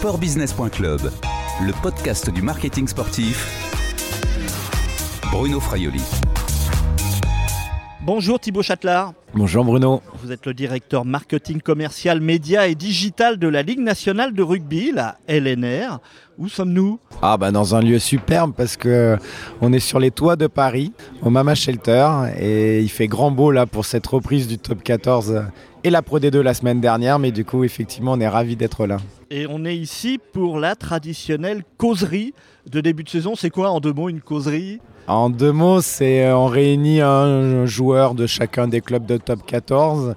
[0.00, 1.12] sportbusiness.club,
[1.60, 3.46] le podcast du marketing sportif.
[5.30, 6.00] Bruno Fraioli.
[8.00, 9.12] Bonjour Thibaut Châtelard.
[9.34, 10.00] Bonjour Bruno.
[10.22, 14.90] Vous êtes le directeur marketing commercial, média et digital de la Ligue nationale de rugby,
[14.90, 15.98] la LNR.
[16.38, 16.98] Où sommes-nous?
[17.20, 19.18] Ah bah dans un lieu superbe parce que
[19.60, 22.08] on est sur les toits de Paris, au Mama Shelter,
[22.38, 25.42] et il fait grand beau là pour cette reprise du top 14
[25.82, 28.86] et la Pro D2 la semaine dernière, mais du coup effectivement on est ravis d'être
[28.86, 28.98] là.
[29.30, 32.34] Et on est ici pour la traditionnelle causerie
[32.70, 33.34] de début de saison.
[33.34, 34.80] C'est quoi en deux mots une causerie?
[35.06, 39.44] En deux mots, c'est euh, on réunit un joueur de chacun des clubs de top
[39.46, 40.14] 14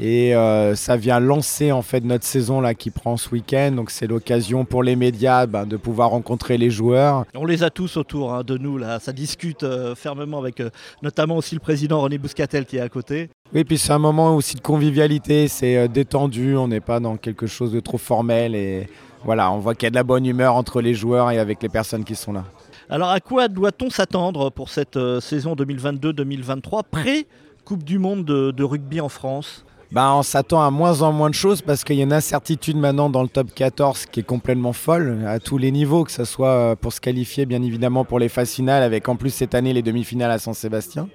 [0.00, 3.72] et euh, ça vient lancer en fait notre saison là qui prend ce week-end.
[3.72, 7.24] Donc c'est l'occasion pour les médias ben, de pouvoir rencontrer les joueurs.
[7.34, 8.98] On les a tous autour hein, de nous là.
[8.98, 10.70] Ça discute euh, fermement avec euh,
[11.02, 13.30] notamment aussi le président René Bouscatel qui est à côté.
[13.54, 15.46] Oui, puis c'est un moment aussi de convivialité.
[15.46, 16.56] C'est détendu.
[16.56, 18.88] On n'est pas dans quelque chose de trop formel et
[19.24, 21.62] voilà, on voit qu'il y a de la bonne humeur entre les joueurs et avec
[21.62, 22.44] les personnes qui sont là.
[22.90, 27.26] Alors à quoi doit-on s'attendre pour cette saison 2022-2023 pré
[27.64, 29.64] Coupe du Monde de, de rugby en France?
[29.94, 32.76] Ben, on s'attend à moins en moins de choses parce qu'il y a une incertitude
[32.76, 36.24] maintenant dans le top 14 qui est complètement folle à tous les niveaux, que ce
[36.24, 39.54] soit euh, pour se qualifier bien évidemment pour les phases finales avec en plus cette
[39.54, 41.08] année les demi-finales à San-Sébastien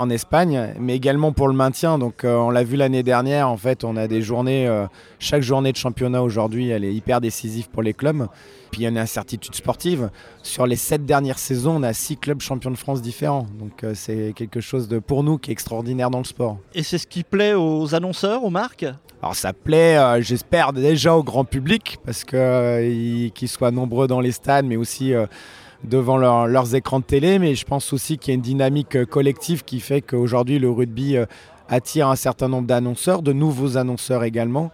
[0.00, 1.98] en Espagne, mais également pour le maintien.
[1.98, 4.86] Donc euh, on l'a vu l'année dernière, en fait on a des journées, euh,
[5.18, 8.26] chaque journée de championnat aujourd'hui elle est hyper décisive pour les clubs.
[8.70, 10.10] Puis il y a une incertitude sportive.
[10.42, 13.46] Sur les sept dernières saisons, on a six clubs champions de France différents.
[13.58, 16.58] Donc euh, c'est quelque chose de, pour nous qui est extraordinaire dans le sport.
[16.74, 18.86] Et c'est ce qui plaît aux annonceurs, aux marques?
[19.22, 24.20] Alors ça plaît, euh, j'espère déjà au grand public, parce qu'ils euh, soient nombreux dans
[24.20, 25.12] les stades, mais aussi
[25.84, 27.38] devant leurs écrans de télé.
[27.38, 31.16] Mais je pense aussi qu'il y a une dynamique collective qui fait qu'aujourd'hui le rugby
[31.68, 34.72] attire un certain nombre d'annonceurs, de nouveaux annonceurs également.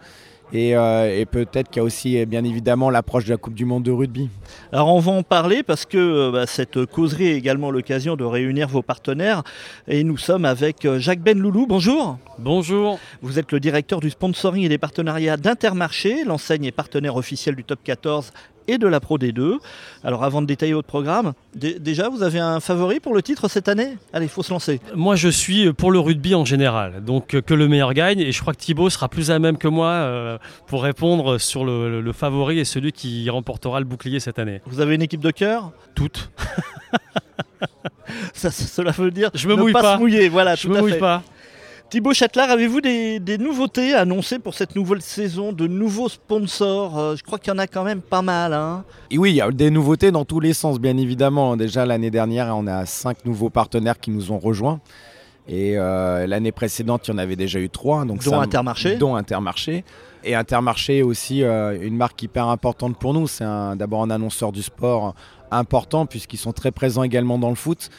[0.54, 3.82] Euh, et, peut-être qu'il y a aussi bien évidemment l'approche de la Coupe du Monde
[3.82, 4.28] de rugby.
[4.72, 8.24] Alors on va en parler parce que euh, bah, cette causerie est également l'occasion de
[8.24, 9.42] réunir vos partenaires.
[9.88, 11.66] Et nous sommes avec euh, Jacques Benloulou.
[11.66, 12.18] Bonjour.
[12.38, 12.98] Bonjour.
[13.22, 17.64] Vous êtes le directeur du sponsoring et des partenariats d'Intermarché, l'enseigne et partenaire officiel du
[17.64, 18.32] Top 14
[18.68, 19.58] et de la Pro D2.
[20.04, 23.68] Alors avant de détailler votre programme, déjà vous avez un favori pour le titre cette
[23.68, 23.96] année?
[24.12, 24.80] Allez, il faut se lancer.
[24.94, 28.32] Moi je suis pour le rugby en général, donc euh, que le meilleur gagne et
[28.32, 32.12] je crois que Thibaut sera plus à même que moi euh, pour répondre sur le,
[32.12, 34.60] favori et celui qui remportera le bouclier cette année.
[34.66, 35.72] Vous avez une équipe de cœur?
[35.94, 36.30] Toutes.
[38.32, 39.94] Ça, cela veut dire je me ne mouille pas, pas.
[39.94, 40.54] se mouiller, voilà.
[40.54, 41.22] Je me mouille pas.
[41.88, 46.98] Thibaut Châtelard, avez-vous des, nouveautés annoncées pour cette nouvelle saison, de nouveaux sponsors?
[46.98, 48.52] Euh, Je crois qu'il y en a quand même pas mal.
[48.52, 48.84] Hein.
[49.08, 51.56] Et oui, il y a des nouveautés dans tous les sens, bien évidemment.
[51.56, 54.80] Déjà l'année dernière, on a cinq nouveaux partenaires qui nous ont rejoints.
[55.48, 58.04] Et euh, l'année précédente, il y en avait déjà eu trois.
[58.04, 58.96] Donc dont Intermarché.
[58.96, 59.84] Dont Intermarché.
[60.24, 63.28] Et Intermarché est aussi euh, une marque hyper importante pour nous.
[63.28, 63.44] C'est
[63.76, 65.14] d'abord un annonceur du sport
[65.52, 67.90] important puisqu'ils sont très présents également dans le foot.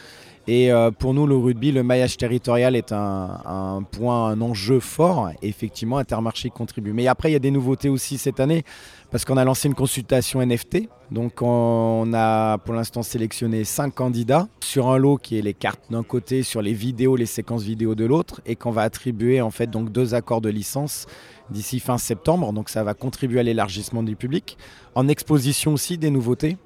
[0.50, 5.28] Et euh, pour nous, le rugby, le maillage territorial est un, point, un enjeu fort.
[5.42, 6.94] Effectivement, Intermarché contribue.
[6.94, 8.64] Mais après, il y a des nouveautés aussi cette année,
[9.10, 10.88] parce qu'on a lancé une consultation NFT.
[11.10, 15.82] Donc, on a pour l'instant sélectionné cinq candidats sur un lot qui est les cartes
[15.90, 19.50] d'un côté, sur les vidéos, les séquences vidéo de l'autre, et qu'on va attribuer en
[19.50, 21.04] fait donc deux accords de licence
[21.50, 22.54] d'ici fin septembre.
[22.54, 24.56] Donc, ça va contribuer à l'élargissement du public.
[24.94, 26.56] En exposition aussi, des nouveautés.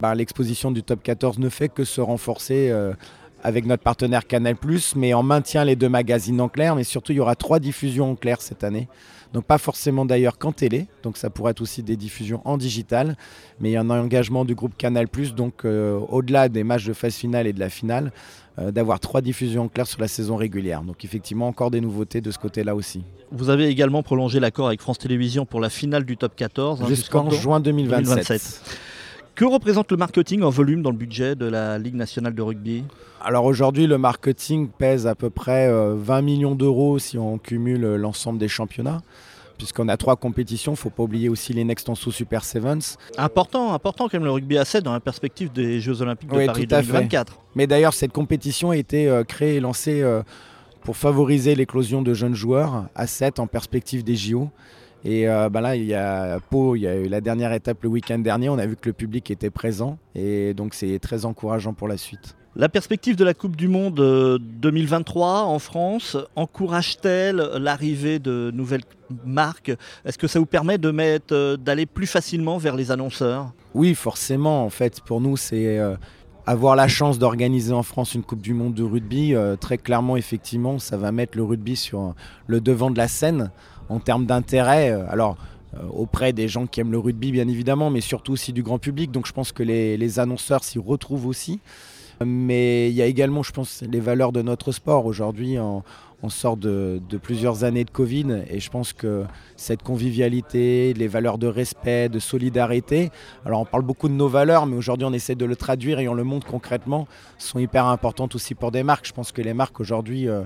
[0.00, 2.70] Bah, l'exposition du top 14 ne fait que se renforcer.
[2.70, 2.94] Euh,
[3.42, 4.56] avec notre partenaire Canal+,
[4.96, 8.12] mais on maintient les deux magazines en clair, mais surtout il y aura trois diffusions
[8.12, 8.88] en clair cette année.
[9.32, 13.16] Donc pas forcément d'ailleurs qu'en télé, donc ça pourrait être aussi des diffusions en digital,
[13.60, 15.06] mais il y a un engagement du groupe Canal+,
[15.36, 18.12] donc euh, au-delà des matchs de phase finale et de la finale,
[18.58, 20.82] euh, d'avoir trois diffusions en clair sur la saison régulière.
[20.82, 23.04] Donc effectivement encore des nouveautés de ce côté-là aussi.
[23.30, 26.86] Vous avez également prolongé l'accord avec France Télévisions pour la finale du top 14 hein,
[26.88, 28.62] jusqu'en juin 2027.
[29.40, 32.84] Que représente le marketing en volume dans le budget de la Ligue nationale de rugby?
[33.22, 37.82] Alors aujourd'hui, le marketing pèse à peu près 20 euh, millions d'euros si on cumule
[37.86, 39.00] euh, l'ensemble des championnats.
[39.56, 42.44] Puisqu'on a trois compétitions, il ne faut pas oublier aussi les Next en sous Super
[42.44, 42.98] Sevens.
[43.16, 46.44] Important, important quand même le rugby à 7 dans la perspective des Jeux Olympiques de
[46.44, 47.40] Paris 2024.
[47.54, 50.04] Mais d'ailleurs, cette compétition a été euh, créée et lancée
[50.82, 54.50] pour favoriser l'éclosion de jeunes joueurs à 7 en perspective des JO.
[55.04, 57.82] Et euh, bah là, il y a Pau, il y a eu la dernière étape
[57.82, 58.48] le week-end dernier.
[58.48, 61.96] On a vu que le public était présent et donc c'est très encourageant pour la
[61.96, 62.36] suite.
[62.56, 63.94] La perspective de la Coupe du Monde
[64.40, 68.82] 2023 euh, en France encourage-t-elle l'arrivée de nouvelles
[69.24, 69.72] marques?
[70.04, 73.52] Est-ce que ça vous permet de mettre, euh, d'aller plus facilement vers les annonceurs?
[73.72, 74.64] Oui, forcément.
[74.64, 75.78] En fait, pour nous, c'est
[76.44, 79.34] avoir la chance d'organiser en France une Coupe du Monde de rugby.
[79.60, 82.14] très clairement, effectivement, ça va mettre le rugby sur
[82.48, 83.52] le devant de la scène
[83.90, 84.90] en termes d'intérêt.
[84.90, 85.36] Euh, alors,
[85.92, 89.12] auprès des gens qui aiment le rugby bien évidemment, mais surtout aussi du grand public.
[89.12, 91.60] Donc je pense que les, les annonceurs s'y retrouvent aussi.
[92.24, 95.06] Mais il y a également, je pense, les valeurs de notre sport.
[95.06, 95.82] Aujourd'hui, on,
[96.28, 99.24] sort de, plusieurs années de Covid et je pense que
[99.56, 103.10] cette convivialité, les valeurs de respect, de solidarité,
[103.46, 106.08] alors on parle beaucoup de nos valeurs, mais aujourd'hui on essaie de le traduire et
[106.08, 107.08] on le montre concrètement,
[107.38, 109.06] sont hyper importantes aussi pour des marques.
[109.06, 110.28] Je pense que les marques aujourd'hui...
[110.28, 110.42] Euh,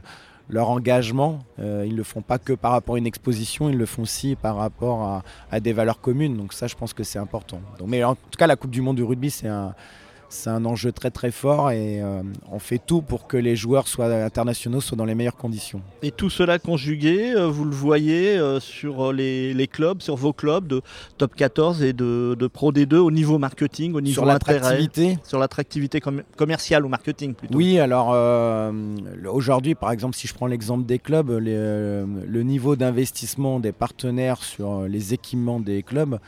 [0.48, 3.76] leur engagement, euh, ils ne le font pas que par rapport à une exposition, ils
[3.76, 6.36] le font aussi par rapport à, des valeurs communes.
[6.36, 7.60] Donc ça, je pense que c'est important.
[7.86, 9.74] mais en tout cas, la Coupe du Monde du rugby, c'est un,
[10.34, 13.88] c'est un enjeu très très fort et euh, on fait tout pour que les joueurs
[13.88, 15.80] soient internationaux soient dans les meilleures conditions.
[16.02, 20.66] Et tout cela conjugué, euh, vous le voyez euh, sur les, clubs, sur vos clubs
[20.66, 20.82] de
[21.18, 26.00] top 14 et de, Pro D2 au niveau marketing, au niveau sur l'attractivité, sur l'attractivité
[26.36, 27.56] commerciale ou marketing plutôt.
[27.56, 28.08] Oui, alors
[29.28, 34.82] aujourd'hui par exemple si je prends l'exemple des clubs, le niveau d'investissement des partenaires sur
[34.82, 36.18] les équipements des clubs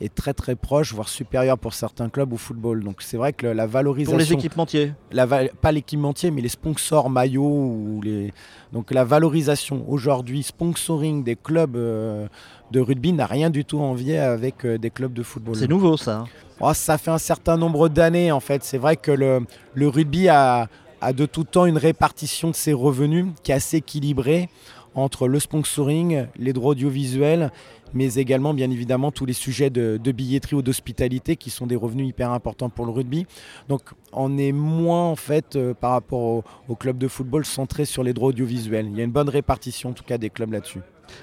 [0.00, 2.82] est très très proche, voire supérieur pour certains clubs au football.
[2.82, 4.12] Donc c'est vrai que la valorisation...
[4.12, 7.42] Pour les équipementiers la, Pas l'équipementier, mais les sponsors maillots.
[7.42, 8.32] Ou les...
[8.72, 12.26] Donc la valorisation aujourd'hui, sponsoring des clubs euh,
[12.70, 15.56] de rugby n'a rien du tout envié avec euh, des clubs de football.
[15.56, 16.24] C'est nouveau ça.
[16.60, 18.62] Oh, ça fait un certain nombre d'années en fait.
[18.64, 20.68] C'est vrai que le, le rugby a,
[21.00, 24.48] a de tout temps une répartition de ses revenus qui est assez équilibrée
[24.94, 27.50] entre le sponsoring, les droits audiovisuels
[27.94, 32.08] mais également bien évidemment tous les sujets de, billetterie ou d'hospitalité qui sont des revenus
[32.08, 33.26] hyper importants pour le rugby.
[33.68, 33.82] Donc
[34.12, 38.02] on est moins en fait euh, par rapport au, au, club de football centré sur
[38.02, 38.86] les droits audiovisuels.
[38.86, 40.80] Il y a une bonne répartition en tout cas des clubs là-dessus.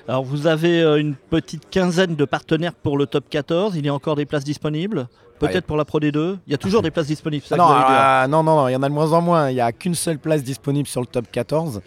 [0.07, 3.89] Alors vous avez euh, une petite quinzaine de partenaires pour le top 14, il y
[3.89, 5.07] a encore des places disponibles?
[5.39, 8.27] Peut-être pour la Pro D2 Il y a toujours des places disponibles ça non, euh,
[8.27, 9.49] non, non, non, il y en a de moins en moins.
[9.49, 11.81] Il n'y a qu'une seule place disponible sur le top 14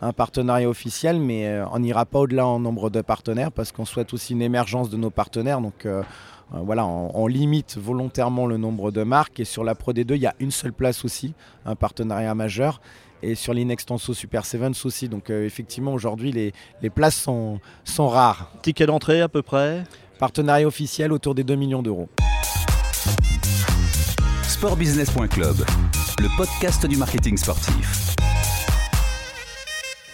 [0.00, 3.84] un partenariat officiel, mais euh, on n'ira pas au-delà en nombre de partenaires parce qu'on
[3.84, 5.60] souhaite aussi une émergence de nos partenaires.
[5.60, 6.02] Donc euh,
[6.54, 9.40] euh, voilà, on, limite volontairement le nombre de marques.
[9.40, 11.34] Et sur la Pro D2, il y a une seule place aussi,
[11.66, 12.80] un partenariat majeur.
[13.22, 15.08] Et sur l'Inextenso Super Sevens aussi.
[15.08, 18.50] Donc effectivement, aujourd'hui, les, les, places sont, sont rares.
[18.62, 19.84] Ticket d'entrée à peu près?
[20.18, 22.08] Partenariat officiel autour des 2 millions d'euros.
[24.42, 25.56] Sportbusiness.club,
[26.18, 28.16] le podcast du marketing sportif.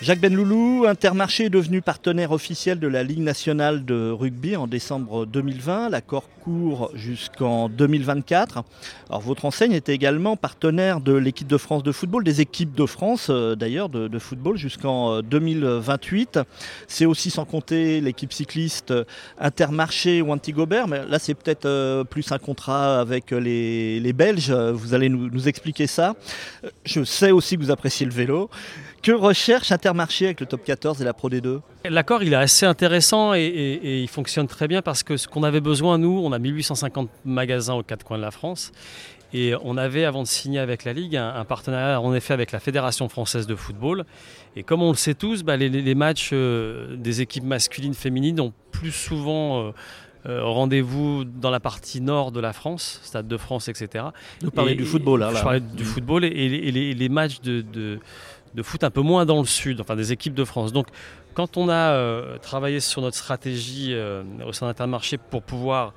[0.06, 5.26] Jacques Benloulou, Intermarché est devenu partenaire officiel de la Ligue nationale de rugby en décembre
[5.26, 5.88] 2020.
[5.88, 8.62] L'accord court jusqu'en 2024.
[9.11, 12.87] Alors, votre enseigne est également partenaire de l'équipe de France de football, des équipes de
[12.87, 16.37] France euh, d'ailleurs de, football jusqu'en 2028.
[16.37, 16.44] Euh,
[16.87, 19.02] c'est aussi sans compter l'équipe cycliste euh,
[19.41, 24.52] Intermarché ou Antigobert, mais là c'est peut-être plus un contrat avec les, Belges.
[24.52, 26.14] Vous allez nous expliquer ça.
[26.85, 28.49] Je sais aussi que vous appréciez le vélo.
[29.02, 32.66] Que recherche Intermarché avec le top 14 et la Pro D2 L'accord, il est assez
[32.66, 36.38] intéressant et, il fonctionne très bien parce que ce qu'on avait besoin, nous, on a
[36.38, 38.72] 1850 magasins aux quatre coins de la France.
[39.32, 42.60] Et on avait, avant de signer avec la Ligue, un, partenariat en effet avec la
[42.60, 44.04] Fédération française de football.
[44.54, 48.52] Et comme on le sait tous, bah, les, matchs euh, des équipes masculines, féminines ont
[48.70, 49.69] plus souvent...
[49.69, 49.70] Euh,
[50.28, 54.06] euh, rendez-vous dans la partie nord de la France, Stade de France, etc.
[54.40, 55.31] Vous parlez du football, là.
[55.32, 56.49] Je parlais du football et,
[56.94, 58.00] les, matchs de, de
[58.62, 60.73] foot un peu moins dans le sud, enfin des équipes de France.
[60.73, 60.87] Donc
[61.35, 65.92] quand on a euh, travaillé sur notre stratégie euh, au sein d'Intermarché pour pouvoir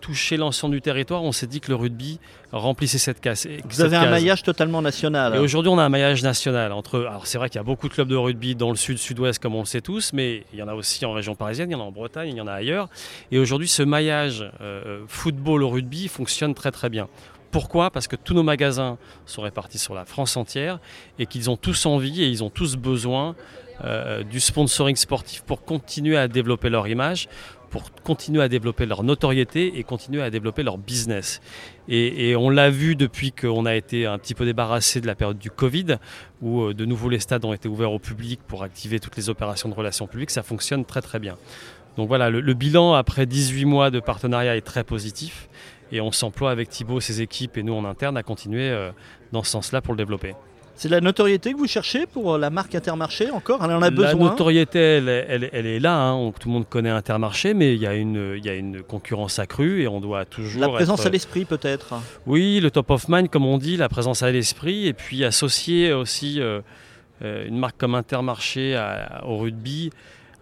[0.00, 2.20] toucher l'ensemble du territoire, on s'est dit que le rugby
[2.52, 3.48] remplissait cette case.
[3.64, 5.34] Vous avez un maillage totalement national.
[5.34, 6.72] Et aujourd'hui, on a un maillage national.
[6.72, 8.98] Entre, alors c'est vrai qu'il y a beaucoup de clubs de rugby dans le sud,
[8.98, 11.70] sud-ouest, comme on le sait tous, mais il y en a aussi en région parisienne,
[11.70, 12.88] il y en a en Bretagne, il y en a ailleurs.
[13.32, 17.08] Et aujourd'hui, ce maillage euh, football au rugby fonctionne très très bien.
[17.56, 17.90] Pourquoi?
[17.90, 20.78] Parce que tous nos magasins sont répartis sur la France entière
[21.18, 23.34] et qu'ils ont tous envie et ils ont tous besoin
[23.82, 27.30] euh, du sponsoring sportif pour continuer à développer leur image,
[27.70, 31.40] pour continuer à développer leur notoriété et continuer à développer leur business.
[31.88, 35.38] Et, on l'a vu depuis qu'on a été un petit peu débarrassé de la période
[35.38, 35.96] du Covid,
[36.42, 39.30] où euh, de nouveau les stades ont été ouverts au public pour activer toutes les
[39.30, 41.38] opérations de relations publiques, ça fonctionne très très bien.
[41.96, 45.48] Donc voilà, le, le bilan après 18 mois de partenariat est très positif.
[45.92, 48.90] Et on s'emploie avec Thibaut, ses équipes et nous en interne à continuer euh,
[49.32, 50.34] dans ce sens-là pour le développer.
[50.74, 53.64] C'est la notoriété que vous cherchez pour euh, la marque Intermarché encore?
[53.64, 54.08] Elle en a besoin?
[54.08, 55.96] La notoriété, elle, est là.
[55.96, 56.32] Hein.
[56.38, 59.88] tout le monde connaît Intermarché, mais il y, a une, il une concurrence accrue et
[59.88, 60.60] on doit toujours.
[60.60, 61.94] La présence à l'esprit, peut-être?
[62.26, 65.92] Oui, le top of mind, comme on dit, la présence à l'esprit, et puis associer
[65.92, 66.60] aussi euh,
[67.22, 68.78] une marque comme Intermarché
[69.24, 69.90] au rugby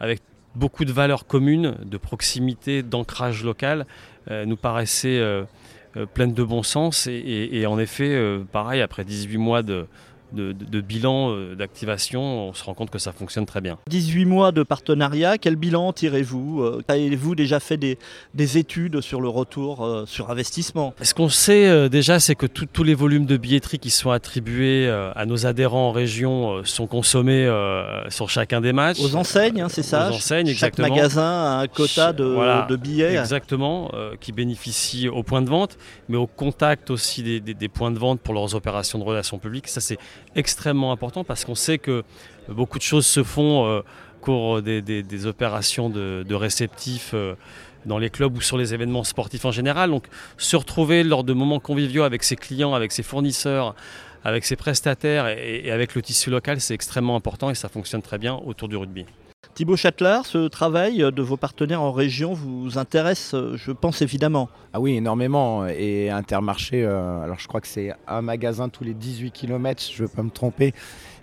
[0.00, 0.20] avec
[0.54, 3.86] beaucoup de valeurs communes, de proximité, d'ancrage local,
[4.30, 5.44] euh, nous paraissait euh,
[5.96, 7.06] euh, pleine de bon sens.
[7.06, 8.18] Et, en effet,
[8.52, 9.86] pareil, après 18 mois de,
[10.34, 13.78] de, bilan euh, d'activation, on se rend compte que ça fonctionne très bien.
[13.88, 17.98] 18 mois de partenariat, quel bilan tirez-vous euh, Avez-vous déjà fait des,
[18.58, 20.94] études sur le retour euh, sur investissement?
[21.00, 25.26] Ce qu'on sait déjà, c'est que tous les volumes de billetterie qui sont attribués à
[25.26, 27.50] nos adhérents en région sont consommés
[28.08, 29.00] sur chacun des matchs.
[29.00, 30.10] Aux enseignes, hein, c'est ça?
[30.10, 33.16] Aux enseignes, Chaque magasin a un quota de, billets.
[33.16, 37.98] Exactement, qui bénéficie au point de vente, mais au contact aussi des, des points de
[37.98, 39.68] vente pour leurs opérations de relations publiques.
[39.68, 39.98] Ça, c'est
[40.34, 42.04] extrêmement important parce qu'on sait que
[42.48, 47.34] beaucoup de choses se font euh, au cours des, opérations de, réceptifs euh,
[47.86, 49.90] dans les clubs ou sur les événements sportifs en général.
[49.90, 50.06] Donc
[50.38, 53.74] se retrouver lors de moments conviviaux avec ses clients, avec ses fournisseurs,
[54.24, 58.18] avec ses prestataires et avec le tissu local, c'est extrêmement important et ça fonctionne très
[58.18, 59.04] bien autour du rugby.
[59.52, 64.48] Thibaut Châtelard, ce travail de vos partenaires en région vous intéresse, je pense évidemment.
[64.72, 65.66] Ah oui, énormément.
[65.66, 70.02] Et Intermarché, euh, alors je crois que c'est un magasin tous les 18 km, je
[70.02, 70.74] ne veux pas me tromper.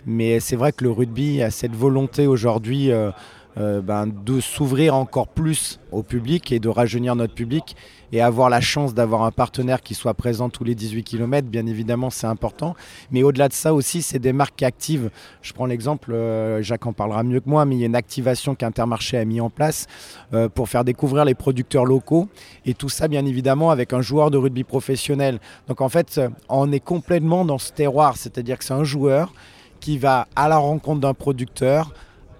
[0.06, 3.10] Mais c'est vrai que le rugby a cette volonté aujourd'hui euh,
[3.58, 7.76] euh, ben, de s'ouvrir encore plus au public et de rajeunir notre public
[8.12, 11.66] et avoir la chance d'avoir un partenaire qui soit présent tous les 18 km, bien
[11.66, 12.74] évidemment, c'est important.
[13.10, 15.10] Mais au-delà de ça aussi, c'est des marques actives.
[15.40, 17.96] Je prends l'exemple, euh, Jacques en parlera mieux que moi, mais il y a une
[17.96, 19.86] activation qu'Intermarché a mis en place
[20.34, 22.28] euh, pour faire découvrir les producteurs locaux
[22.66, 25.40] et tout ça, bien évidemment, avec un joueur de rugby professionnel.
[25.68, 29.32] Donc en fait, on est complètement dans ce terroir, c'est-à-dire que c'est un joueur
[29.80, 31.92] qui va à la rencontre d'un producteur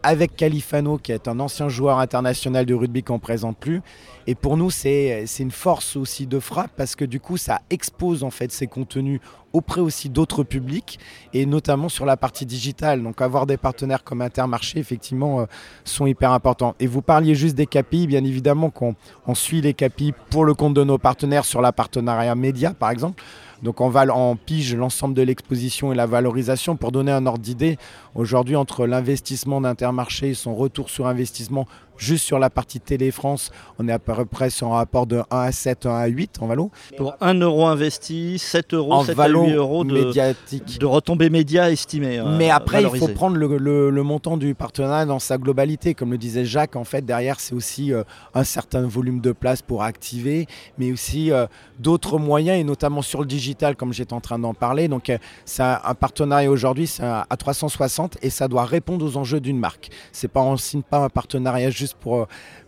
[0.03, 3.83] avec Califano, qui est un ancien joueur international de rugby qu'on présente plus.
[4.27, 8.23] Et pour nous, c'est une force aussi de frappe parce que du coup, ça expose
[8.23, 9.21] en fait ces contenus
[9.53, 10.99] auprès aussi d'autres publics
[11.35, 13.03] et notamment sur la partie digitale.
[13.03, 15.47] Donc avoir des partenaires comme Intermarché, effectivement, euh,
[15.85, 16.75] sont hyper importants.
[16.81, 18.95] Et vous parliez juste des KPI, bien évidemment qu'on
[19.27, 22.91] on suit les KPI pour le compte de nos partenaires sur la partenariat média, par
[22.91, 23.23] exemple.
[23.63, 27.39] Donc on va en pige l'ensemble de l'exposition et la valorisation pour donner un ordre
[27.41, 27.79] d'idée.
[28.15, 31.67] Aujourd'hui, entre l'investissement d'Intermarché et son retour sur investissement
[31.97, 35.23] Juste sur la partie Télé France, on est à peu près sur un rapport de
[35.31, 36.71] 1 à 7, 1 à 8 en valo.
[36.97, 40.79] Pour 1 euro investi, 7 euros, en 7 à 8 euros de, médiatique.
[40.79, 42.19] de retombées médias estimées.
[42.19, 45.95] Euh, Mais après, il faut prendre le, montant du partenariat dans sa globalité.
[45.95, 48.03] Comme le disait Jacques, en fait, derrière, c'est aussi euh,
[48.35, 50.47] un certain volume de place pour activer,
[50.79, 51.47] mais aussi euh,
[51.79, 54.89] d'autres moyens, et notamment sur le digital, comme j'étais en train d'en parler.
[54.89, 55.13] Donc,
[55.45, 59.91] c'est un, partenariat aujourd'hui, c'est à 360 et ça doit répondre aux enjeux d'une marque.
[60.11, 62.27] C'est pas, on signe pas un partenariat juste pour, euh,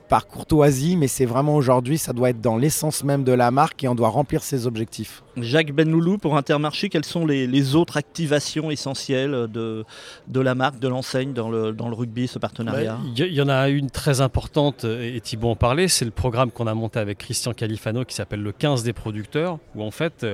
[0.08, 3.82] par courtoisie, mais c'est vraiment aujourd'hui, ça doit être dans l'essence même de la marque
[3.84, 5.22] et on doit remplir ses objectifs.
[5.36, 9.84] Jacques Benloulou, pour Intermarché, quelles sont les, autres activations essentielles de,
[10.28, 12.98] de la marque, de l'enseigne dans le, dans le rugby, ce partenariat?
[13.16, 16.66] Il y, en a une très importante, et Thibault en parlait, c'est le programme qu'on
[16.66, 20.26] a monté avec Christian Califano qui s'appelle le 15 des producteurs, où en fait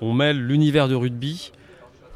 [0.00, 1.52] on mêle l'univers de rugby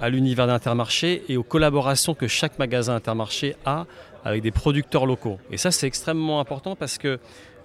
[0.01, 3.87] à l'univers d'Intermarché et aux collaborations que chaque magasin Intermarché a
[4.25, 5.39] avec des producteurs locaux.
[5.51, 7.19] Et ça, c'est extrêmement important parce que euh,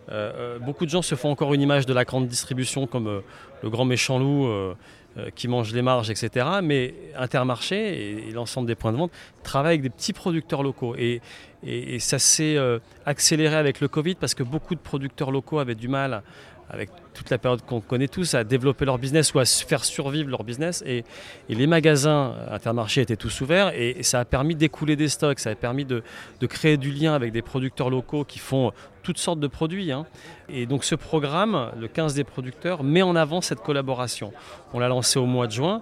[0.09, 3.21] euh, beaucoup de gens se font encore une image de la grande distribution comme euh,
[3.63, 4.49] le grand méchant loup
[5.35, 6.45] qui mange les marges, etc.
[6.63, 9.11] Mais Intermarché et, l'ensemble des points de vente
[9.43, 10.95] travaillent avec des petits producteurs locaux.
[10.97, 11.19] Et,
[11.63, 12.57] et ça s'est
[13.05, 16.23] accéléré avec le Covid parce que beaucoup de producteurs locaux avaient du mal
[16.71, 20.29] avec toute la période qu'on connaît tous, à développer leur business ou à faire survivre
[20.29, 20.83] leur business.
[20.85, 21.03] Et,
[21.49, 25.55] les magasins Intermarché étaient tous ouverts et, ça a permis d'écouler des stocks, ça a
[25.55, 26.01] permis de,
[26.47, 28.71] créer du lien avec des producteurs locaux qui font
[29.03, 29.91] toutes sortes de produits.
[29.91, 30.05] Hein.
[30.49, 34.31] Et donc ce programme, le 15 des producteurs, met en avant cette collaboration.
[34.73, 35.81] On l'a lancé au mois de juin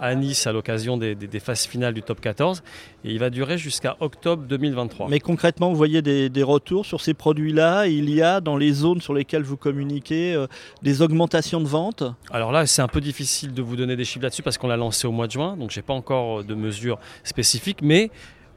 [0.00, 2.62] à Nice à l'occasion des, phases finales du top 14
[3.04, 5.08] et il va durer jusqu'à octobre 2023.
[5.08, 7.86] Mais concrètement, vous voyez des, retours sur ces produits-là?
[7.86, 10.46] Il y a dans les zones sur lesquelles vous communiquez euh,
[10.82, 12.04] des augmentations de ventes?
[12.30, 14.76] Alors là, c'est un peu difficile de vous donner des chiffres là-dessus parce qu'on l'a
[14.76, 18.10] lancé au mois de juin, donc je n'ai pas encore de mesures spécifiques, mais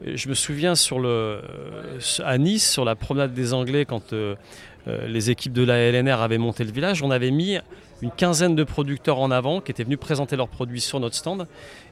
[0.06, 4.14] euh, je me souviens sur le, euh, à Nice, sur la promenade des Anglais, quand
[4.86, 7.58] les équipes de la LNR avaient monté le village, on avait mis
[8.02, 11.46] une quinzaine de producteurs en avant qui étaient venus présenter leurs produits sur notre stand.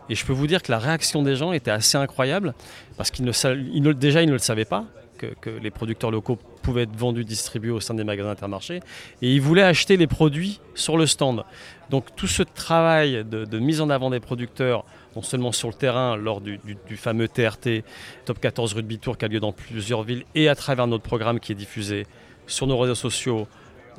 [0.08, 2.54] Et je peux vous dire que la réaction des gens était assez incroyable
[2.96, 4.84] parce qu'ils ne, déjà ne le savaient pas.
[5.18, 8.80] Que, les producteurs locaux pouvaient être vendus, distribués au sein des magasins intermarchés.
[9.20, 11.42] Et ils voulaient acheter les produits sur le stand.
[11.90, 14.84] Donc tout ce travail de, mise en avant des producteurs,
[15.16, 17.82] non seulement sur le terrain lors du, du, fameux TRT
[18.26, 21.40] Top 14 Rugby Tour qui a lieu dans plusieurs villes et à travers notre programme
[21.40, 22.06] qui est diffusé
[22.46, 23.48] sur nos réseaux sociaux,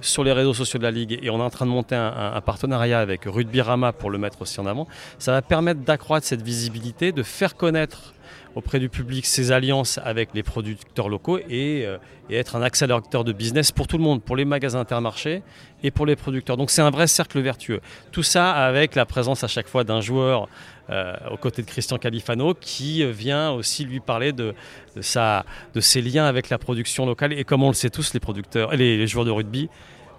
[0.01, 2.41] sur les réseaux sociaux de la Ligue et on est en train de monter un,
[2.41, 4.87] partenariat avec Rugby Rama pour le mettre aussi en avant,
[5.17, 8.13] ça va permettre d'accroître cette visibilité, de faire connaître
[8.55, 11.97] auprès du public ses alliances avec les producteurs locaux et, euh,
[12.29, 15.41] et, être un accélérateur de business pour tout le monde, pour les magasins intermarchés
[15.83, 16.57] et pour les producteurs.
[16.57, 17.81] Donc c'est un vrai cercle vertueux.
[18.11, 20.47] Tout ça avec la présence à chaque fois d'un joueur
[20.89, 24.55] euh, aux côtés de Christian Califano qui vient aussi lui parler de,
[24.95, 28.13] de, sa, de ses liens avec la production locale et comme on le sait tous,
[28.13, 29.69] les producteurs, les, les joueurs de rugby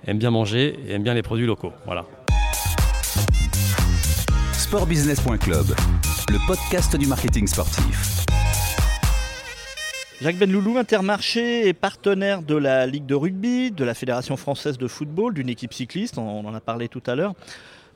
[0.06, 1.72] aiment bien manger et aiment bien les produits locaux.
[1.84, 2.06] Voilà.
[4.52, 5.74] Sportbusiness.club,
[6.30, 8.24] le podcast du marketing sportif.
[10.20, 14.86] Jacques Benloulou, Intermarché est partenaire de la Ligue de rugby, de la Fédération française de
[14.86, 17.34] football, d'une équipe cycliste, on en a parlé tout à l'heure.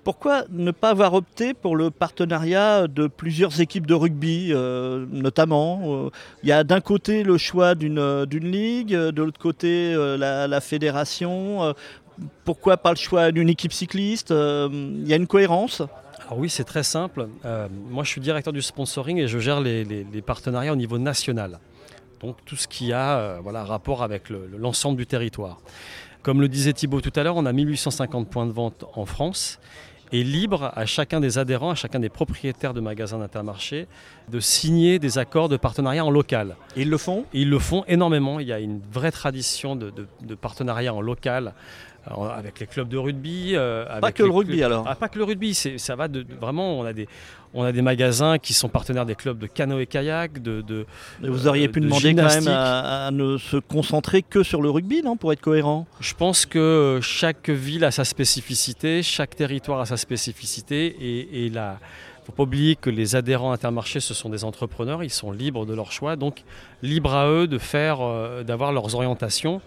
[0.03, 5.83] Pourquoi ne pas avoir opté pour le partenariat de plusieurs équipes de rugby, euh, notamment
[5.85, 6.11] euh,
[6.43, 10.61] Il y a d'un côté le choix d'une ligue, de l'autre côté euh, la, la,
[10.61, 11.73] fédération.
[12.45, 15.83] pourquoi pas le choix d'une équipe cycliste Il y a une cohérence?
[16.27, 17.29] Alors oui, c'est très simple.
[17.45, 20.77] Euh, moi, je suis directeur du sponsoring et je gère les, les, les, partenariats au
[20.77, 21.59] niveau national.
[22.21, 25.61] Donc tout ce qui a euh, voilà, rapport avec l'ensemble le, du territoire.
[26.23, 29.61] Comme le disait Thibault tout à l'heure, on a 1850 points de vente en France
[30.13, 33.87] et libre à chacun des adhérents, à chacun des propriétaires de magasins d'intermarché
[34.31, 36.57] de signer des accords de partenariat en local.
[36.77, 37.27] Et ils le font?
[37.35, 38.41] Et Ils le font énormément.
[38.41, 41.53] Il y a une vraie tradition de, de, de partenariat en local
[42.07, 43.53] avec les clubs de rugby.
[43.55, 44.67] Euh, avec pas que le rugby clubs...
[44.67, 47.09] alors ah, Pas que le rugby, ça va de, vraiment, on a, des,
[47.55, 50.87] on a des magasins qui sont partenaires des clubs de canoë-kayak, de, de
[51.23, 52.45] Vous auriez pu de demander gymnastique.
[52.45, 55.87] quand même à, à, ne se concentrer que sur le rugby, non, pour être cohérent?
[56.01, 61.51] Je pense que chaque ville a sa spécificité, chaque territoire a sa spécificité et, et
[61.51, 61.79] la...
[62.17, 65.31] Il ne faut pas oublier que les adhérents intermarchés, ce sont des entrepreneurs, ils sont
[65.31, 66.43] libres de leur choix, donc
[66.85, 69.61] libres à eux de faire, euh, d'avoir leurs orientations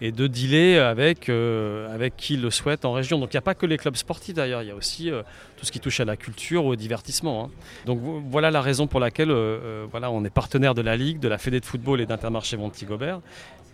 [0.00, 3.18] et de dealer avec, euh, avec qui le souhaite en région.
[3.18, 5.22] Donc il n'y a pas que les clubs sportifs d'ailleurs, il y a aussi euh,
[5.56, 7.44] tout ce qui touche à la culture ou au divertissement.
[7.44, 7.50] Hein.
[7.86, 11.28] Donc voilà la raison pour laquelle euh, voilà, on est partenaire de la Ligue, de
[11.28, 13.20] la Fédé de football et d'Intermarché Montigobert.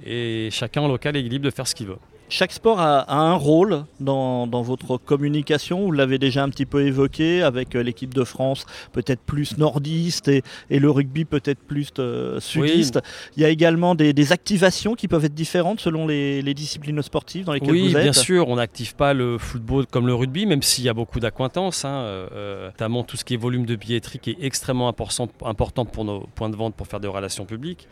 [0.05, 1.99] Et chacun en local est libre de faire ce qu'il veut.
[2.31, 5.87] Chaque sport a, a un rôle dans, dans, votre communication.
[5.87, 10.43] Vous l'avez déjà un petit peu évoqué avec l'équipe de France, peut-être plus nordiste et,
[10.71, 11.91] et le rugby peut-être plus
[12.39, 12.90] sudiste.
[12.90, 12.90] Oui.
[13.37, 17.01] Il y a également des, des, activations qui peuvent être différentes selon les, les disciplines
[17.03, 17.97] sportives dans lesquelles oui, vous êtes.
[17.97, 18.49] Oui, bien sûr.
[18.49, 22.03] On n'active pas le football comme le rugby, même s'il y a beaucoup d'acquaintances, hein,
[22.03, 26.05] euh, notamment tout ce qui est volume de billetterie qui est extrêmement important, important pour
[26.05, 27.89] nos points de vente pour faire des relations publiques.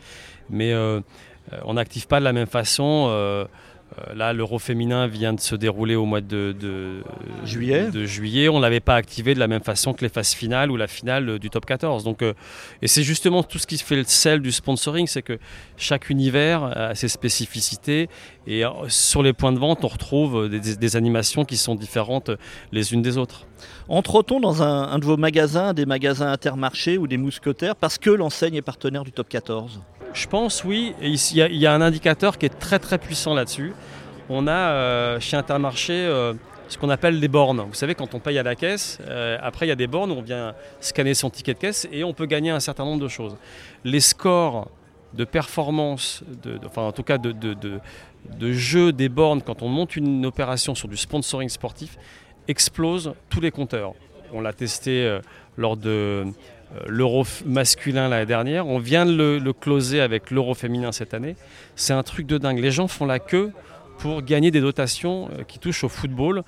[0.49, 1.01] Mais euh,
[1.65, 3.07] on n'active pas de la même façon.
[3.09, 3.45] Euh,
[4.13, 7.03] Là, l'Euro féminin vient de se dérouler au mois de, de
[7.43, 7.89] juillet.
[7.89, 8.49] De juillet.
[8.49, 10.87] On ne l'avait pas activé de la même façon que les phases finales ou la
[10.87, 12.03] finale du top 14.
[12.03, 12.33] Donc, euh,
[12.81, 15.39] et c'est justement tout ce qui fait le sel du sponsoring, c'est que
[15.77, 18.09] chaque univers a ses spécificités.
[18.47, 22.31] Et sur les points de vente, on retrouve des, des animations qui sont différentes
[22.71, 23.45] les unes des autres.
[23.87, 28.09] Entre-t-on dans un, un, de vos magasins, des magasins intermarchés ou des mousquetaires, parce que
[28.09, 29.81] l'enseigne est partenaire du top 14
[30.13, 30.93] je pense oui.
[31.01, 33.73] Il y, a un indicateur qui est très très puissant là-dessus.
[34.29, 36.33] On a euh, chez Intermarché euh,
[36.67, 37.61] ce qu'on appelle des bornes.
[37.61, 40.11] Vous savez, quand on paye à la caisse, euh, après il y a des bornes
[40.11, 43.01] où on vient scanner son ticket de caisse et on peut gagner un certain nombre
[43.01, 43.35] de choses.
[43.83, 44.69] Les scores
[45.13, 46.23] de performance,
[46.65, 50.97] enfin en tout cas de jeu des bornes quand on monte une opération sur du
[50.97, 51.97] sponsoring sportif,
[52.47, 53.93] explosent tous les compteurs.
[54.31, 55.19] On l'a testé
[55.57, 56.27] lors de
[56.87, 58.67] l'euro masculin l'année dernière.
[58.67, 61.35] On vient de le, closer avec l'euro féminin cette année.
[61.75, 62.59] C'est un truc de dingue.
[62.59, 63.51] Les gens font la queue
[63.97, 66.43] pour gagner des dotations qui touchent au football,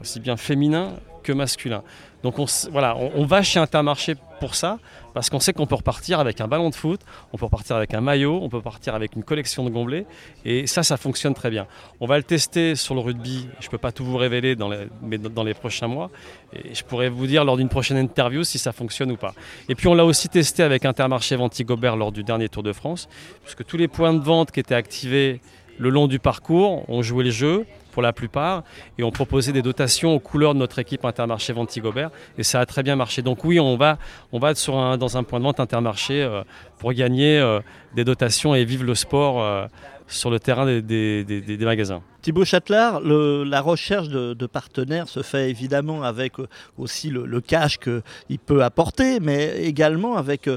[0.00, 1.82] aussi bien féminin que masculin.
[2.22, 4.78] Donc on, voilà, on, on va chez Intermarché pour ça,
[5.14, 7.00] parce qu'on sait qu'on peut repartir avec un ballon de foot,
[7.32, 10.06] on peut repartir avec un maillot, on peut partir avec une collection de gommelets,
[10.44, 11.66] et ça, ça fonctionne très bien.
[12.00, 14.68] On va le tester sur le rugby, je ne peux pas tout vous révéler dans
[14.68, 16.10] les, mais dans les prochains mois,
[16.52, 19.34] et je pourrais vous dire lors d'une prochaine interview si ça fonctionne ou pas.
[19.68, 23.08] Et puis on l'a aussi testé avec Intermarché Ventigobert lors du dernier Tour de France,
[23.42, 25.40] puisque tous les points de vente qui étaient activés
[25.78, 28.64] le long du parcours, on jouait le jeu pour la plupart
[28.98, 32.66] et on proposait des dotations aux couleurs de notre équipe Intermarché Ventigobert et ça a
[32.66, 33.22] très bien marché.
[33.22, 33.98] Donc oui, on va,
[34.32, 36.42] on dans un point de vente Intermarché euh,
[36.78, 37.60] pour gagner euh,
[37.94, 39.66] des dotations et vivre le sport euh,
[40.06, 42.02] sur le terrain des, magasins.
[42.20, 46.34] Thibaut Châtelard, la recherche de, partenaires se fait évidemment avec
[46.76, 50.48] aussi le cash qu'il peut apporter, mais également avec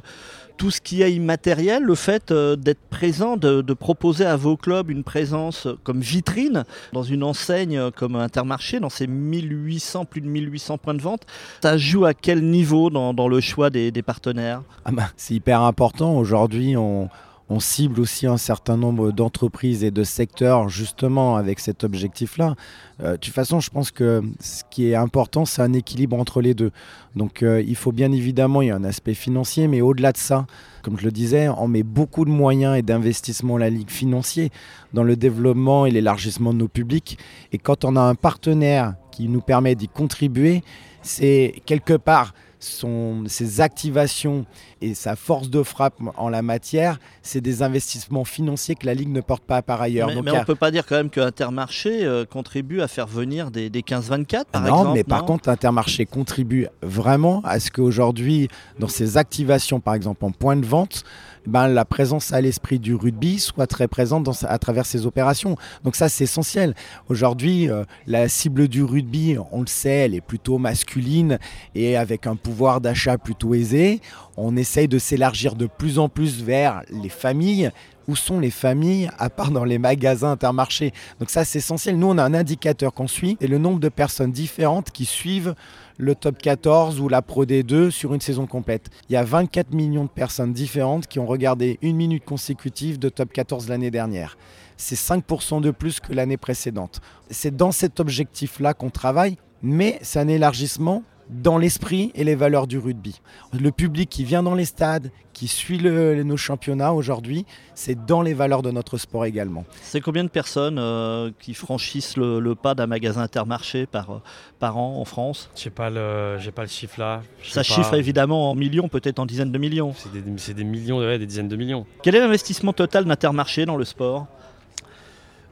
[0.58, 4.90] tout ce qui est immatériel, le fait euh, d'être présent, de, proposer à vos clubs
[4.90, 10.80] une présence comme vitrine dans une enseigne comme Intermarché, dans ces 1800, plus de 1800
[10.80, 11.22] points de vente,
[11.62, 14.64] ça joue à quel niveau dans, le choix des, des partenaires?
[14.86, 16.18] Ah bah, C'est hyper important.
[16.18, 17.10] Aujourd'hui, on,
[17.50, 22.56] on cible aussi un certain nombre d'entreprises et de secteurs justement avec cet objectif-là.
[23.02, 26.42] Euh, de toute façon, je pense que ce qui est important, c'est un équilibre entre
[26.42, 26.72] les deux.
[27.16, 30.18] Donc euh, il faut bien évidemment, il y a un aspect financier, mais au-delà de
[30.18, 30.46] ça,
[30.82, 34.52] comme je le disais, on met beaucoup de moyens et d'investissements la Ligue financier
[34.94, 37.18] dans le développement et l'élargissement de nos publics.
[37.54, 40.64] Et quand on a un partenaire qui nous permet d'y contribuer,
[41.02, 44.46] c'est quelque part ses activations
[44.82, 49.10] et sa force de frappe en la matière, c'est des investissements financiers que la Ligue
[49.10, 50.08] ne porte pas par ailleurs.
[50.08, 53.08] Mais, Donc, on ne peut pas dire quand même que Intermarché euh, contribue à faire
[53.08, 57.72] venir des, des 15-24 par non, exemple mais par contre, Intermarché contribue vraiment à ce
[57.72, 58.48] qu'aujourd'hui,
[58.80, 61.04] dans ses activations, par exemple en point de vente,
[61.46, 65.06] ben, la présence à l'esprit du rugby soit très présente dans sa- à travers ses
[65.06, 65.56] opérations.
[65.86, 66.76] Donc ça, c'est essentiel.
[67.08, 71.40] Aujourd'hui, euh, la cible du rugby, on le sait, elle est plutôt masculine
[71.74, 74.02] et avec un pouvoir d'achat plutôt aisé.
[74.36, 77.72] On essaye de s'élargir de plus en plus vers les familles.
[78.10, 80.92] Où sont les familles à part dans les magasins intermarchés?
[81.20, 81.98] Donc ça, c'est essentiel.
[81.98, 85.56] Nous, on a un indicateur qu'on suit et le nombre de personnes différentes qui suivent
[85.98, 88.90] le top 14 ou la Pro D2 sur une saison complète.
[89.10, 93.10] Il y a 24 millions de personnes différentes qui ont regardé une minute consécutive de
[93.10, 94.38] top 14 l'année dernière.
[94.76, 97.02] C'est 5% de plus que l'année précédente.
[97.30, 102.68] C'est dans cet objectif-là qu'on travaille, mais c'est un élargissement dans l'esprit et les valeurs
[102.68, 103.20] du rugby.
[103.60, 108.22] Le public qui vient dans les stades, qui suit le- nos championnats aujourd'hui, c'est dans
[108.22, 109.66] les valeurs de notre sport également.
[109.82, 114.22] C'est combien de personnes euh, qui franchissent le, le pas d'un magasin Intermarché par, euh,
[114.58, 115.50] par an en France?
[115.56, 117.22] J'ai pas le, j'ai pas le chiffre là.
[117.44, 117.64] Je Ça pas.
[117.64, 119.94] chiffre évidemment en millions, peut-être en dizaines de millions.
[119.96, 121.86] C'est des, c'est des millions, ouais, des dizaines de millions.
[122.02, 124.26] Quel est l'investissement total d'Intermarché dans le sport?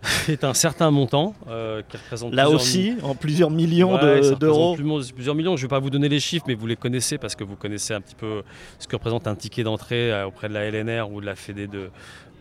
[0.26, 4.76] C'est un certain montant euh, qui représente Là aussi, en plusieurs millions Ouais, de- d'euros.
[4.76, 7.18] plus- Plusieurs millions, je ne vais pas vous donner les chiffres, mais vous les connaissez
[7.18, 8.44] parce que vous connaissez un petit peu
[8.80, 11.68] ce que représente un ticket d'entrée euh, auprès de la LNR ou de la Fédé
[11.68, 11.90] de,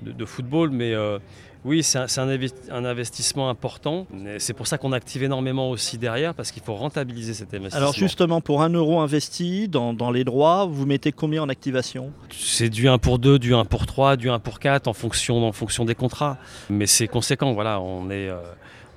[0.04, 0.70] de, de football.
[0.70, 1.18] Mais euh,
[1.64, 4.06] oui, c'est un, investissement important.
[4.38, 7.78] C'est pour ça qu'on active énormément aussi derrière parce qu'il faut rentabiliser cet investissement.
[7.80, 12.12] Alors justement, pour un euro investi dans, dans les droits, vous mettez combien en activation?
[12.30, 15.46] C'est du 1 pour 2, du 1 pour 3, du 1 pour 4 en fonction,
[15.48, 16.36] en fonction des contrats.
[16.68, 18.28] Mais c'est conséquent, voilà, on est...
[18.28, 18.40] euh,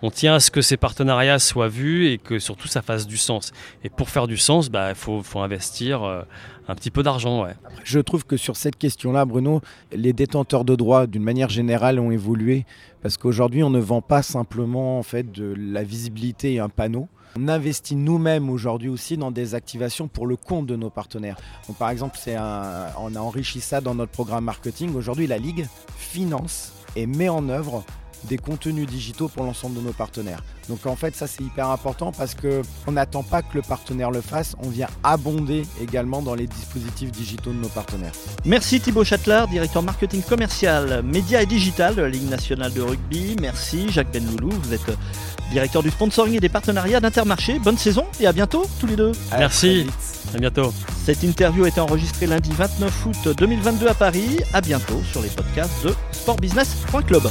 [0.02, 3.18] on tient à ce que ces partenariats soient vus et que surtout ça fasse du
[3.18, 3.52] sens.
[3.84, 6.22] Et pour faire du sens, bah, il faut, faut investir euh,
[6.68, 7.48] un petit peu d'argent.
[7.84, 12.12] Je trouve que sur cette question-là, Bruno, les détenteurs de droits, d'une manière générale, ont
[12.12, 12.66] évolué
[13.02, 17.08] parce qu'aujourd'hui, on ne vend pas simplement en fait de la visibilité et un panneau.
[17.40, 21.38] On investit nous-mêmes aujourd'hui aussi dans des activations pour le compte de nos partenaires.
[21.68, 24.96] Donc, par exemple, un- on a enrichi ça dans notre programme marketing.
[24.96, 27.84] Aujourd'hui, la Ligue finance et met en œuvre
[28.26, 30.44] des contenus digitaux pour l'ensemble de nos partenaires.
[30.70, 34.12] Donc en fait ça c'est hyper important parce que on n'attend pas que le partenaire
[34.12, 38.12] le fasse, on vient abonder également dans les dispositifs digitaux de nos partenaires.
[38.46, 43.36] Merci Thibaut Châtelard, directeur marketing commercial, média et digital de la Ligue nationale de rugby.
[43.40, 44.96] Merci Jacques Benloulou, vous êtes euh,
[45.52, 47.60] directeur du sponsoring et des partenariats d'Intermarché.
[47.60, 49.12] Bonne saison et à bientôt tous les deux.
[49.32, 49.88] À Merci.
[50.34, 50.74] À bientôt.
[51.06, 54.40] Cette interview a été enregistrée lundi 29 août 2022 à Paris.
[54.54, 57.24] À bientôt sur les podcasts de sportbusiness.club.